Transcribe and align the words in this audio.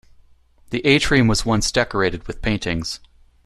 The 0.71 0.83
atrium 0.83 1.27
was 1.27 1.45
once 1.45 1.71
decorated 1.71 2.25
with 2.25 2.41
paintings. 2.41 2.99